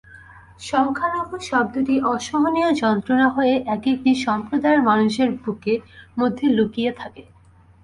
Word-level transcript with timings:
সংখ্যালঘু 0.63 1.37
শব্দটি 1.49 1.95
অসহনীয় 2.11 2.69
যন্ত্রণা 2.81 3.27
হয়ে 3.29 3.55
এক-একটি 3.75 4.11
সম্প্রদায়ের 4.25 4.81
মানুষের 4.89 5.29
বুকের 5.37 5.79
মধ্যে 6.17 6.45
লুকিয়ে 6.57 6.91
থাকে। 7.01 7.23